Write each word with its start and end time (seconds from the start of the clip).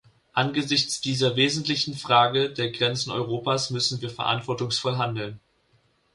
Angesichts 0.33 0.99
dieser 0.99 1.35
wesentlichen 1.35 1.93
Frage 1.93 2.51
der 2.51 2.71
Grenzen 2.71 3.11
Europas 3.11 3.69
müssen 3.69 4.01
wir 4.01 4.09
verantwortungsvoll 4.09 4.97
handeln. 4.97 5.39